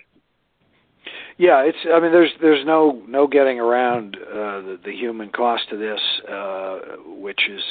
Yeah, 1.37 1.63
it's. 1.65 1.77
I 1.93 1.99
mean, 1.99 2.13
there's 2.13 2.31
there's 2.41 2.65
no 2.65 3.03
no 3.07 3.27
getting 3.27 3.59
around 3.59 4.15
uh, 4.15 4.61
the, 4.61 4.79
the 4.85 4.91
human 4.93 5.29
cost 5.29 5.65
of 5.71 5.79
this, 5.79 5.99
uh, 6.29 6.79
which 7.07 7.49
is, 7.49 7.61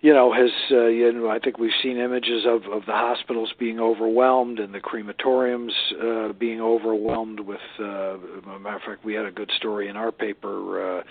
you 0.00 0.14
know, 0.14 0.32
has 0.32 0.50
uh, 0.70 0.86
you 0.86 1.12
know 1.12 1.28
I 1.28 1.38
think 1.38 1.58
we've 1.58 1.70
seen 1.82 1.98
images 1.98 2.46
of 2.46 2.62
of 2.72 2.86
the 2.86 2.92
hospitals 2.92 3.52
being 3.58 3.78
overwhelmed 3.78 4.58
and 4.58 4.72
the 4.72 4.80
crematoriums 4.80 5.72
uh, 6.02 6.32
being 6.32 6.62
overwhelmed 6.62 7.40
with. 7.40 7.60
Uh, 7.78 8.16
matter 8.58 8.76
of 8.76 8.82
fact, 8.82 9.04
we 9.04 9.12
had 9.12 9.26
a 9.26 9.30
good 9.30 9.50
story 9.58 9.88
in 9.88 9.96
our 9.96 10.10
paper. 10.10 11.00
Uh, 11.00 11.02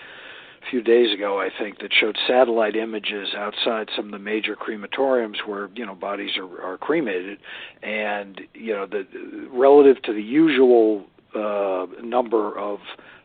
few 0.70 0.82
days 0.82 1.12
ago, 1.12 1.40
I 1.40 1.48
think, 1.58 1.78
that 1.80 1.90
showed 1.92 2.16
satellite 2.26 2.76
images 2.76 3.28
outside 3.36 3.88
some 3.94 4.06
of 4.06 4.12
the 4.12 4.18
major 4.18 4.56
crematoriums 4.56 5.46
where 5.46 5.68
you 5.74 5.86
know 5.86 5.94
bodies 5.94 6.32
are, 6.36 6.62
are 6.62 6.78
cremated, 6.78 7.38
and 7.82 8.40
you 8.54 8.72
know 8.72 8.86
the 8.86 9.06
relative 9.52 10.02
to 10.02 10.12
the 10.12 10.22
usual 10.22 11.04
uh, 11.34 11.86
number 12.02 12.58
of 12.58 12.78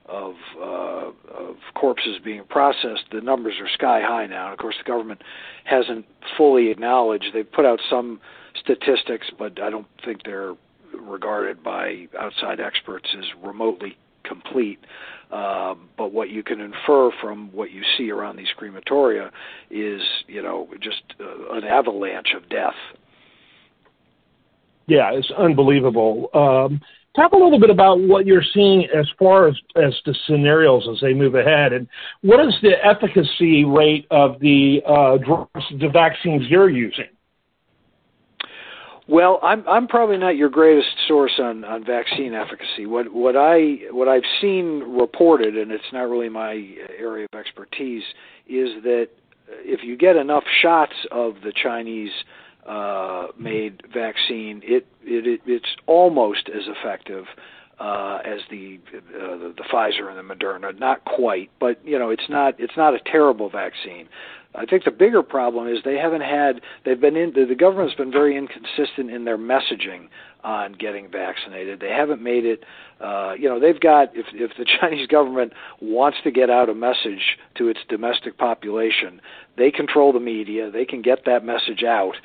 of, 0.07 0.35
uh, 0.57 1.09
of 1.33 1.57
corpses 1.75 2.17
being 2.23 2.43
processed, 2.49 3.03
the 3.11 3.19
numbers 3.19 3.55
are 3.59 3.67
sky 3.73 3.99
high 4.01 4.25
now. 4.25 4.45
And 4.45 4.53
of 4.53 4.59
course, 4.59 4.75
the 4.77 4.87
government 4.87 5.21
hasn't 5.65 6.05
fully 6.37 6.69
acknowledged. 6.69 7.25
They've 7.33 7.51
put 7.51 7.65
out 7.65 7.79
some 7.89 8.21
statistics, 8.57 9.27
but 9.37 9.61
I 9.61 9.69
don't 9.69 9.87
think 10.05 10.23
they're 10.23 10.55
regarded 10.97 11.61
by 11.61 12.07
outside 12.19 12.59
experts 12.59 13.09
as 13.17 13.25
remotely 13.43 13.97
complete. 14.27 14.79
Um, 15.31 15.89
but 15.97 16.13
what 16.13 16.29
you 16.29 16.41
can 16.41 16.61
infer 16.61 17.09
from 17.21 17.51
what 17.51 17.71
you 17.71 17.81
see 17.97 18.11
around 18.11 18.37
these 18.37 18.47
crematoria 18.57 19.29
is, 19.69 20.01
you 20.27 20.41
know, 20.41 20.69
just 20.81 21.01
uh, 21.19 21.53
an 21.53 21.65
avalanche 21.65 22.33
of 22.35 22.47
death. 22.49 22.75
Yeah, 24.87 25.11
it's 25.11 25.29
unbelievable. 25.37 26.29
Um, 26.33 26.79
talk 27.13 27.33
a 27.33 27.37
little 27.37 27.59
bit 27.59 27.69
about 27.69 27.99
what 27.99 28.25
you're 28.25 28.45
seeing 28.53 28.87
as 28.97 29.05
far 29.19 29.49
as, 29.49 29.55
as 29.75 29.93
the 30.05 30.15
scenarios 30.25 30.87
as 30.89 31.01
they 31.01 31.13
move 31.13 31.35
ahead, 31.35 31.73
and 31.73 31.87
what 32.21 32.39
is 32.39 32.55
the 32.61 32.73
efficacy 32.85 33.65
rate 33.65 34.07
of 34.11 34.39
the 34.39 34.81
uh, 34.87 35.17
drugs, 35.17 35.65
the 35.81 35.89
vaccines 35.89 36.43
you're 36.47 36.69
using? 36.69 37.07
Well, 39.09 39.39
I'm 39.41 39.67
I'm 39.67 39.87
probably 39.87 40.17
not 40.17 40.35
your 40.35 40.49
greatest 40.49 40.89
source 41.07 41.39
on, 41.39 41.63
on 41.63 41.85
vaccine 41.85 42.33
efficacy. 42.33 42.85
What 42.85 43.13
what 43.13 43.37
I 43.37 43.77
what 43.91 44.09
I've 44.09 44.27
seen 44.41 44.83
reported, 44.85 45.55
and 45.57 45.71
it's 45.71 45.91
not 45.93 46.09
really 46.09 46.29
my 46.29 46.75
area 46.99 47.25
of 47.31 47.39
expertise, 47.39 48.03
is 48.47 48.83
that 48.83 49.07
if 49.59 49.83
you 49.83 49.95
get 49.95 50.17
enough 50.17 50.43
shots 50.61 50.93
of 51.11 51.35
the 51.41 51.53
Chinese 51.53 52.11
uh, 52.67 53.27
made 53.39 53.81
vaccine, 53.93 54.61
it, 54.63 54.85
it, 55.03 55.25
it 55.25 55.41
it's 55.45 55.75
almost 55.85 56.49
as 56.49 56.63
effective 56.67 57.25
uh, 57.79 58.19
as 58.25 58.39
the, 58.49 58.79
uh, 58.95 59.37
the 59.37 59.53
the 59.57 59.63
Pfizer 59.71 60.09
and 60.09 60.17
the 60.17 60.35
Moderna. 60.35 60.77
Not 60.77 61.05
quite, 61.05 61.49
but 61.59 61.79
you 61.85 61.97
know 61.97 62.09
it's 62.09 62.29
not 62.29 62.55
it's 62.59 62.77
not 62.77 62.93
a 62.93 62.99
terrible 62.99 63.49
vaccine. 63.49 64.07
I 64.55 64.65
think 64.65 64.85
the 64.85 64.91
bigger 64.91 65.21
problem 65.21 65.67
is 65.67 65.79
they 65.83 65.97
haven't 65.97 66.21
had 66.21 66.61
they've 66.85 66.99
been 66.99 67.15
in 67.15 67.33
the, 67.33 67.45
the 67.45 67.55
government's 67.55 67.95
been 67.95 68.11
very 68.11 68.35
inconsistent 68.35 69.11
in 69.11 69.25
their 69.25 69.37
messaging 69.37 70.09
on 70.47 70.71
getting 70.71 71.11
vaccinated. 71.11 71.81
They 71.81 71.89
haven't 71.89 72.21
made 72.21 72.45
it 72.45 72.63
uh 73.01 73.33
you 73.37 73.47
know 73.49 73.59
they've 73.59 73.79
got 73.79 74.15
if 74.15 74.25
if 74.33 74.51
the 74.57 74.65
Chinese 74.79 75.07
government 75.07 75.51
wants 75.81 76.17
to 76.23 76.31
get 76.31 76.49
out 76.49 76.69
a 76.69 76.73
message 76.73 77.37
to 77.55 77.67
its 77.67 77.81
domestic 77.89 78.37
population, 78.37 79.21
they 79.57 79.71
control 79.71 80.13
the 80.13 80.21
media, 80.21 80.71
they 80.71 80.85
can 80.85 81.01
get 81.01 81.25
that 81.25 81.43
message 81.43 81.83
out. 81.83 82.15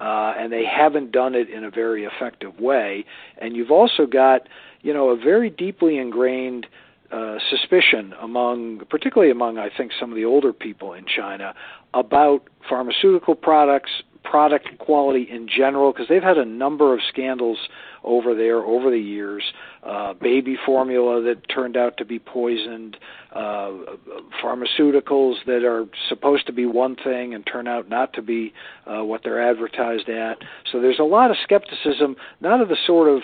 Uh, 0.00 0.32
and 0.38 0.50
they 0.50 0.64
haven't 0.64 1.12
done 1.12 1.34
it 1.34 1.50
in 1.50 1.64
a 1.64 1.70
very 1.70 2.04
effective 2.04 2.58
way. 2.58 3.04
And 3.36 3.54
you've 3.54 3.70
also 3.70 4.06
got, 4.06 4.48
you 4.80 4.92
know, 4.92 5.10
a 5.10 5.16
very 5.16 5.50
deeply 5.50 5.98
ingrained 5.98 6.66
uh, 7.12 7.36
suspicion 7.50 8.14
among, 8.20 8.82
particularly 8.88 9.30
among, 9.30 9.58
I 9.58 9.68
think, 9.76 9.92
some 10.00 10.10
of 10.10 10.16
the 10.16 10.24
older 10.24 10.52
people 10.52 10.94
in 10.94 11.04
China 11.04 11.54
about 11.92 12.48
pharmaceutical 12.68 13.34
products, 13.34 13.90
product 14.24 14.78
quality 14.78 15.28
in 15.30 15.46
general, 15.48 15.92
because 15.92 16.08
they've 16.08 16.22
had 16.22 16.38
a 16.38 16.44
number 16.44 16.94
of 16.94 17.00
scandals 17.08 17.58
over 18.02 18.34
there 18.34 18.58
over 18.58 18.90
the 18.90 18.98
years. 18.98 19.42
Uh, 19.82 20.14
baby 20.14 20.56
formula 20.64 21.20
that 21.20 21.46
turned 21.48 21.76
out 21.76 21.96
to 21.98 22.04
be 22.04 22.18
poisoned, 22.18 22.96
uh, 23.32 23.72
pharmaceuticals 24.42 25.34
that 25.46 25.64
are 25.64 25.86
supposed 26.08 26.46
to 26.46 26.52
be 26.52 26.66
one 26.66 26.96
thing 26.96 27.34
and 27.34 27.46
turn 27.46 27.68
out 27.68 27.88
not 27.88 28.12
to 28.14 28.22
be 28.22 28.52
uh, 28.86 29.04
what 29.04 29.22
they're 29.22 29.42
advertised 29.42 30.08
at. 30.08 30.38
So 30.70 30.80
there's 30.80 30.98
a 30.98 31.04
lot 31.04 31.30
of 31.30 31.36
skepticism, 31.42 32.16
not 32.40 32.60
of 32.60 32.68
the 32.68 32.76
sort 32.86 33.08
of 33.08 33.22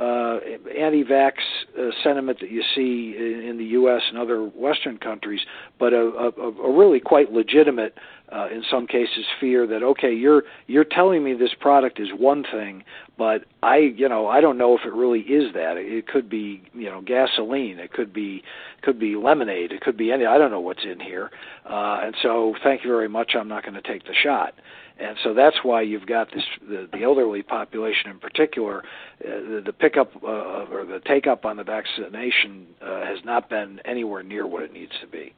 uh, 0.00 0.38
anti-vax 0.78 1.32
uh, 1.76 1.90
sentiment 2.04 2.38
that 2.40 2.50
you 2.50 2.62
see 2.74 3.16
in, 3.18 3.42
in 3.48 3.58
the 3.58 3.64
U.S. 3.64 4.02
and 4.08 4.18
other 4.18 4.44
Western 4.44 4.96
countries, 4.96 5.40
but 5.78 5.92
a, 5.92 5.98
a, 5.98 6.28
a 6.40 6.72
really 6.72 7.00
quite 7.00 7.32
legitimate, 7.32 7.94
uh, 8.30 8.46
in 8.48 8.62
some 8.70 8.86
cases, 8.86 9.24
fear 9.40 9.66
that 9.66 9.82
okay, 9.82 10.12
you're 10.12 10.44
you're 10.66 10.84
telling 10.84 11.24
me 11.24 11.34
this 11.34 11.54
product 11.58 11.98
is 11.98 12.08
one 12.16 12.44
thing, 12.44 12.84
but 13.16 13.44
I, 13.62 13.78
you 13.78 14.08
know, 14.08 14.28
I 14.28 14.40
don't 14.40 14.56
know 14.56 14.76
if 14.76 14.84
it 14.84 14.92
really 14.92 15.20
is 15.20 15.52
that. 15.54 15.76
It 15.76 16.06
could 16.06 16.28
be, 16.30 16.62
you 16.74 16.88
know, 16.88 17.00
gasoline. 17.00 17.78
It 17.80 17.92
could 17.92 18.12
be, 18.12 18.42
could 18.82 19.00
be 19.00 19.16
lemonade. 19.16 19.72
It 19.72 19.80
could 19.80 19.96
be 19.96 20.12
any. 20.12 20.26
I 20.26 20.38
don't 20.38 20.52
know 20.52 20.60
what's 20.60 20.84
in 20.84 21.00
here. 21.00 21.30
Uh, 21.68 22.00
and 22.04 22.14
so, 22.22 22.54
thank 22.62 22.84
you 22.84 22.90
very 22.90 23.08
much. 23.08 23.32
I'm 23.34 23.48
not 23.48 23.64
going 23.64 23.74
to 23.74 23.82
take 23.82 24.04
the 24.04 24.14
shot 24.14 24.54
and 24.98 25.16
so 25.22 25.32
that's 25.32 25.56
why 25.62 25.82
you've 25.82 26.06
got 26.06 26.28
this 26.32 26.44
the, 26.68 26.88
the 26.92 27.02
elderly 27.02 27.42
population 27.42 28.10
in 28.10 28.18
particular. 28.18 28.82
Uh, 29.24 29.28
the, 29.28 29.62
the 29.66 29.72
pickup 29.72 30.10
uh, 30.22 30.66
or 30.72 30.84
the 30.84 31.00
take 31.06 31.26
up 31.26 31.44
on 31.44 31.56
the 31.56 31.64
vaccination 31.64 32.66
uh, 32.82 33.04
has 33.04 33.18
not 33.24 33.48
been 33.48 33.80
anywhere 33.84 34.22
near 34.22 34.46
what 34.46 34.62
it 34.62 34.72
needs 34.72 34.92
to 35.00 35.06
be. 35.06 35.32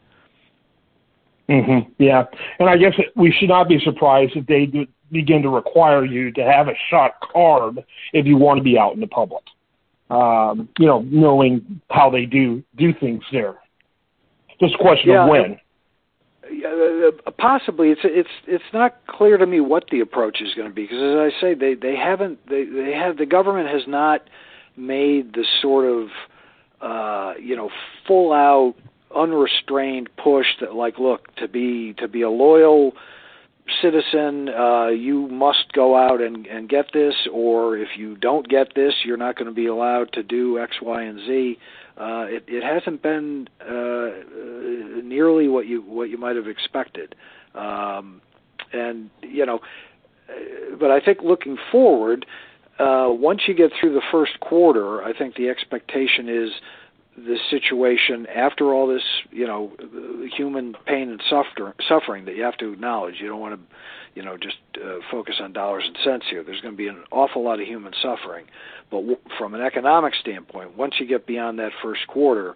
Mm-hmm. 1.48 1.90
Yeah, 1.98 2.24
and 2.58 2.70
I 2.70 2.76
guess 2.76 2.94
we 3.16 3.34
should 3.38 3.48
not 3.48 3.68
be 3.68 3.80
surprised 3.84 4.32
if 4.36 4.46
they 4.46 4.66
do 4.66 4.86
begin 5.10 5.42
to 5.42 5.48
require 5.48 6.04
you 6.04 6.30
to 6.32 6.44
have 6.44 6.68
a 6.68 6.74
shot 6.88 7.14
card 7.20 7.84
if 8.12 8.24
you 8.26 8.36
want 8.36 8.58
to 8.58 8.62
be 8.62 8.78
out 8.78 8.94
in 8.94 9.00
the 9.00 9.08
public. 9.08 9.42
Um, 10.10 10.68
you 10.78 10.86
know, 10.86 11.00
knowing 11.02 11.80
how 11.90 12.10
they 12.10 12.24
do 12.24 12.62
do 12.76 12.92
things 12.94 13.22
there. 13.32 13.56
Just 14.60 14.74
a 14.74 14.78
question 14.78 15.10
yeah, 15.10 15.24
of 15.24 15.30
when. 15.30 15.60
Uh, 16.50 17.30
possibly. 17.38 17.90
It's 17.90 18.00
it's 18.02 18.28
it's 18.46 18.64
not 18.72 19.06
clear 19.06 19.36
to 19.36 19.46
me 19.46 19.60
what 19.60 19.84
the 19.90 20.00
approach 20.00 20.40
is 20.40 20.54
going 20.54 20.68
to 20.68 20.74
be 20.74 20.82
because 20.82 20.98
as 20.98 21.32
I 21.32 21.40
say 21.40 21.54
they 21.54 21.74
they 21.74 21.94
haven't 21.94 22.44
they 22.48 22.64
they 22.64 22.92
have 22.92 23.18
the 23.18 23.26
government 23.26 23.68
has 23.68 23.82
not 23.86 24.22
made 24.76 25.34
the 25.34 25.46
sort 25.62 25.84
of 25.86 26.08
uh 26.80 27.34
you 27.40 27.54
know 27.54 27.70
full 28.06 28.32
out 28.32 28.74
unrestrained 29.14 30.08
push 30.16 30.46
that 30.60 30.74
like 30.74 30.98
look 30.98 31.34
to 31.36 31.46
be 31.46 31.94
to 31.94 32.08
be 32.08 32.22
a 32.22 32.30
loyal 32.30 32.92
citizen 33.82 34.48
uh 34.48 34.88
you 34.88 35.28
must 35.28 35.72
go 35.72 35.96
out 35.96 36.20
and 36.20 36.46
and 36.46 36.68
get 36.68 36.86
this 36.92 37.14
or 37.32 37.76
if 37.76 37.88
you 37.96 38.16
don't 38.16 38.48
get 38.48 38.74
this 38.74 38.94
you're 39.04 39.16
not 39.16 39.36
going 39.36 39.46
to 39.48 39.54
be 39.54 39.66
allowed 39.66 40.12
to 40.12 40.22
do 40.22 40.58
x 40.58 40.76
y 40.82 41.02
and 41.02 41.18
z 41.20 41.58
uh, 42.00 42.24
it, 42.28 42.44
it 42.48 42.64
hasn't 42.64 43.02
been 43.02 43.46
uh, 43.60 43.74
uh, 43.74 45.02
nearly 45.04 45.48
what 45.48 45.66
you 45.66 45.82
what 45.82 46.08
you 46.08 46.16
might 46.16 46.34
have 46.34 46.48
expected. 46.48 47.14
Um, 47.54 48.22
and 48.72 49.10
you 49.20 49.44
know, 49.44 49.60
uh, 50.28 50.76
but 50.78 50.90
I 50.90 51.00
think 51.00 51.18
looking 51.22 51.58
forward, 51.70 52.24
uh, 52.78 53.08
once 53.10 53.42
you 53.46 53.54
get 53.54 53.70
through 53.78 53.92
the 53.92 54.02
first 54.10 54.40
quarter, 54.40 55.02
I 55.02 55.12
think 55.12 55.34
the 55.34 55.50
expectation 55.50 56.26
is 56.26 56.50
the 57.24 57.38
situation 57.50 58.26
after 58.26 58.72
all 58.72 58.86
this, 58.86 59.02
you 59.30 59.46
know, 59.46 59.72
human 60.36 60.74
pain 60.86 61.10
and 61.10 61.22
suffer, 61.28 61.74
suffering 61.88 62.24
that 62.24 62.36
you 62.36 62.42
have 62.42 62.56
to 62.58 62.72
acknowledge. 62.72 63.16
You 63.20 63.28
don't 63.28 63.40
want 63.40 63.54
to, 63.54 63.76
you 64.14 64.22
know, 64.22 64.36
just 64.36 64.56
uh, 64.76 64.98
focus 65.10 65.36
on 65.40 65.52
dollars 65.52 65.84
and 65.86 65.96
cents 66.04 66.26
here. 66.30 66.42
There's 66.42 66.60
going 66.60 66.74
to 66.74 66.78
be 66.78 66.88
an 66.88 67.04
awful 67.10 67.44
lot 67.44 67.60
of 67.60 67.66
human 67.66 67.92
suffering. 68.02 68.46
But 68.90 68.98
w- 68.98 69.18
from 69.38 69.54
an 69.54 69.60
economic 69.60 70.14
standpoint, 70.14 70.76
once 70.76 70.94
you 70.98 71.06
get 71.06 71.26
beyond 71.26 71.58
that 71.58 71.72
first 71.82 72.06
quarter, 72.06 72.54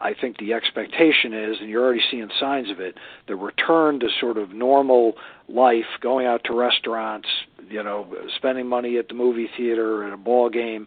I 0.00 0.14
think 0.14 0.38
the 0.38 0.52
expectation 0.52 1.32
is, 1.32 1.58
and 1.60 1.68
you're 1.68 1.84
already 1.84 2.02
seeing 2.10 2.28
signs 2.40 2.70
of 2.70 2.80
it, 2.80 2.96
the 3.28 3.36
return 3.36 4.00
to 4.00 4.08
sort 4.20 4.36
of 4.36 4.52
normal 4.52 5.14
life, 5.48 5.86
going 6.00 6.26
out 6.26 6.42
to 6.44 6.54
restaurants, 6.54 7.28
you 7.72 7.82
know, 7.82 8.06
spending 8.36 8.66
money 8.66 8.98
at 8.98 9.08
the 9.08 9.14
movie 9.14 9.48
theater 9.56 10.06
at 10.06 10.12
a 10.12 10.16
ball 10.16 10.50
game, 10.50 10.86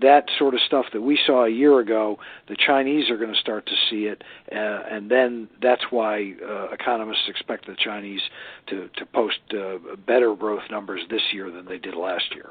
that 0.00 0.26
sort 0.38 0.54
of 0.54 0.60
stuff 0.66 0.84
that 0.92 1.00
we 1.00 1.18
saw 1.26 1.46
a 1.46 1.50
year 1.50 1.80
ago, 1.80 2.18
the 2.48 2.56
Chinese 2.56 3.10
are 3.10 3.16
going 3.16 3.32
to 3.32 3.40
start 3.40 3.66
to 3.66 3.74
see 3.90 4.04
it, 4.04 4.22
uh, 4.52 4.82
and 4.90 5.10
then 5.10 5.48
that's 5.62 5.84
why 5.90 6.34
uh, 6.46 6.68
economists 6.72 7.24
expect 7.28 7.66
the 7.66 7.76
Chinese 7.82 8.20
to 8.66 8.88
to 8.96 9.06
post 9.06 9.38
uh, 9.52 9.78
better 10.06 10.34
growth 10.34 10.62
numbers 10.70 11.00
this 11.08 11.22
year 11.32 11.50
than 11.50 11.64
they 11.64 11.78
did 11.78 11.94
last 11.94 12.34
year. 12.34 12.50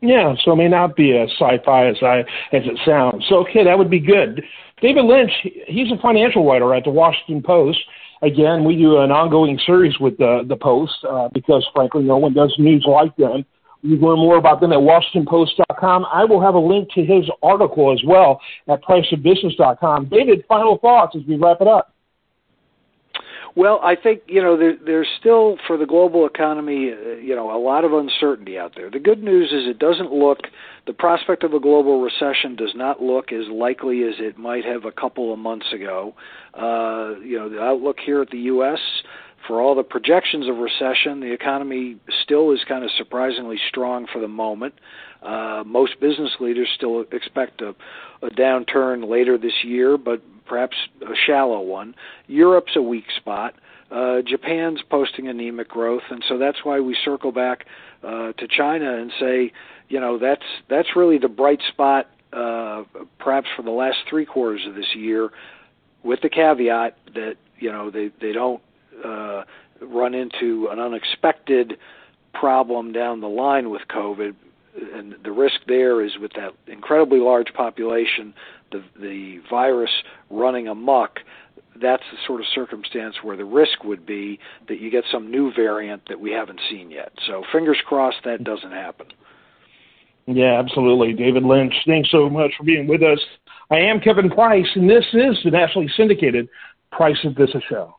Yeah, 0.00 0.34
so 0.44 0.52
it 0.52 0.56
may 0.56 0.68
not 0.68 0.94
be 0.94 1.16
as 1.16 1.30
sci-fi 1.32 1.88
as 1.88 1.96
I 2.02 2.20
as 2.52 2.62
it 2.64 2.78
sounds. 2.86 3.24
So 3.28 3.36
okay, 3.40 3.64
that 3.64 3.76
would 3.76 3.90
be 3.90 4.00
good. 4.00 4.42
David 4.80 5.04
Lynch, 5.04 5.32
he's 5.66 5.90
a 5.90 6.00
financial 6.00 6.46
writer 6.46 6.74
at 6.74 6.84
the 6.84 6.90
Washington 6.90 7.42
Post. 7.42 7.78
Again, 8.22 8.64
we 8.64 8.76
do 8.76 8.98
an 8.98 9.10
ongoing 9.10 9.58
series 9.66 9.98
with 9.98 10.16
the 10.18 10.44
the 10.48 10.56
Post 10.56 10.94
uh, 11.08 11.28
because 11.32 11.66
frankly, 11.74 12.02
no 12.02 12.16
one 12.16 12.32
does 12.32 12.54
news 12.58 12.84
like 12.88 13.14
them. 13.16 13.44
You 13.82 13.98
can 13.98 14.08
learn 14.08 14.18
more 14.18 14.36
about 14.36 14.60
them 14.60 14.72
at 14.72 14.78
WashingtonPost.com. 14.78 16.06
I 16.12 16.24
will 16.24 16.40
have 16.40 16.54
a 16.54 16.58
link 16.58 16.90
to 16.94 17.04
his 17.04 17.28
article 17.42 17.92
as 17.92 18.02
well 18.04 18.40
at 18.68 18.82
PriceOfBusiness.com. 18.82 20.06
David, 20.06 20.44
final 20.48 20.78
thoughts 20.78 21.14
as 21.14 21.22
we 21.28 21.36
wrap 21.36 21.60
it 21.60 21.68
up. 21.68 21.92
Well, 23.56 23.80
I 23.82 23.96
think 23.96 24.20
you 24.26 24.42
know 24.42 24.58
there, 24.58 24.76
there's 24.84 25.08
still 25.18 25.56
for 25.66 25.78
the 25.78 25.86
global 25.86 26.26
economy, 26.26 26.92
uh, 26.92 27.16
you 27.16 27.34
know, 27.34 27.50
a 27.50 27.58
lot 27.58 27.84
of 27.84 27.94
uncertainty 27.94 28.58
out 28.58 28.74
there. 28.76 28.90
The 28.90 28.98
good 28.98 29.22
news 29.22 29.50
is 29.50 29.66
it 29.66 29.78
doesn't 29.78 30.12
look 30.12 30.40
the 30.86 30.92
prospect 30.92 31.42
of 31.42 31.54
a 31.54 31.58
global 31.58 32.02
recession 32.02 32.54
does 32.54 32.72
not 32.74 33.02
look 33.02 33.32
as 33.32 33.48
likely 33.50 34.02
as 34.04 34.14
it 34.18 34.36
might 34.38 34.66
have 34.66 34.84
a 34.84 34.92
couple 34.92 35.32
of 35.32 35.38
months 35.38 35.72
ago. 35.72 36.14
Uh, 36.52 37.18
you 37.24 37.38
know, 37.38 37.48
the 37.48 37.60
outlook 37.60 37.96
here 38.04 38.20
at 38.20 38.28
the 38.28 38.38
U.S. 38.38 38.78
for 39.46 39.60
all 39.60 39.74
the 39.74 39.82
projections 39.82 40.48
of 40.48 40.56
recession, 40.56 41.20
the 41.20 41.32
economy 41.32 41.96
still 42.22 42.52
is 42.52 42.60
kind 42.66 42.84
of 42.84 42.90
surprisingly 42.96 43.58
strong 43.68 44.06
for 44.12 44.20
the 44.20 44.28
moment. 44.28 44.74
Uh, 45.22 45.62
most 45.66 46.00
business 46.00 46.30
leaders 46.40 46.68
still 46.74 47.04
expect 47.12 47.60
a, 47.60 47.74
a 48.22 48.30
downturn 48.30 49.08
later 49.08 49.38
this 49.38 49.64
year, 49.64 49.96
but 49.96 50.22
perhaps 50.46 50.76
a 51.02 51.14
shallow 51.26 51.60
one. 51.60 51.94
Europe's 52.26 52.76
a 52.76 52.82
weak 52.82 53.06
spot. 53.16 53.54
Uh, 53.90 54.20
Japan's 54.22 54.80
posting 54.90 55.28
anemic 55.28 55.68
growth, 55.68 56.02
and 56.10 56.24
so 56.28 56.38
that's 56.38 56.58
why 56.64 56.80
we 56.80 56.96
circle 57.04 57.30
back 57.30 57.66
uh, 58.02 58.32
to 58.32 58.48
China 58.48 58.96
and 58.98 59.12
say, 59.20 59.52
you 59.88 60.00
know, 60.00 60.18
that's 60.18 60.42
that's 60.68 60.88
really 60.96 61.18
the 61.18 61.28
bright 61.28 61.60
spot, 61.68 62.10
uh, 62.32 62.82
perhaps 63.20 63.46
for 63.56 63.62
the 63.62 63.70
last 63.70 63.98
three 64.08 64.26
quarters 64.26 64.62
of 64.66 64.74
this 64.74 64.94
year, 64.96 65.30
with 66.02 66.20
the 66.20 66.28
caveat 66.28 66.98
that 67.14 67.36
you 67.60 67.70
know 67.70 67.90
they 67.90 68.10
they 68.20 68.32
don't 68.32 68.60
run 69.90 70.14
into 70.14 70.68
an 70.70 70.78
unexpected 70.78 71.74
problem 72.32 72.92
down 72.92 73.20
the 73.20 73.28
line 73.28 73.70
with 73.70 73.82
COVID, 73.88 74.34
and 74.94 75.14
the 75.24 75.32
risk 75.32 75.60
there 75.66 76.04
is 76.04 76.12
with 76.20 76.32
that 76.34 76.52
incredibly 76.66 77.18
large 77.18 77.52
population, 77.54 78.34
the 78.72 78.82
the 79.00 79.40
virus 79.48 79.90
running 80.30 80.68
amok. 80.68 81.20
That's 81.80 82.02
the 82.10 82.18
sort 82.26 82.40
of 82.40 82.46
circumstance 82.54 83.16
where 83.22 83.36
the 83.36 83.44
risk 83.44 83.84
would 83.84 84.06
be 84.06 84.38
that 84.68 84.80
you 84.80 84.90
get 84.90 85.04
some 85.12 85.30
new 85.30 85.52
variant 85.52 86.08
that 86.08 86.18
we 86.18 86.30
haven't 86.30 86.60
seen 86.70 86.90
yet. 86.90 87.12
So 87.26 87.42
fingers 87.52 87.76
crossed 87.86 88.24
that 88.24 88.44
doesn't 88.44 88.72
happen. 88.72 89.08
Yeah, 90.26 90.58
absolutely. 90.58 91.12
David 91.12 91.44
Lynch, 91.44 91.74
thanks 91.86 92.10
so 92.10 92.28
much 92.28 92.50
for 92.56 92.64
being 92.64 92.88
with 92.88 93.02
us. 93.02 93.20
I 93.70 93.76
am 93.76 94.00
Kevin 94.00 94.30
Price, 94.30 94.66
and 94.74 94.88
this 94.88 95.04
is 95.12 95.36
the 95.44 95.50
nationally 95.50 95.88
syndicated 95.96 96.48
Price 96.90 97.18
of 97.24 97.34
Business 97.34 97.62
Show. 97.68 97.96